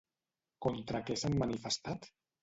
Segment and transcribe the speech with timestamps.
[0.65, 2.09] Contra què s'han manifestat?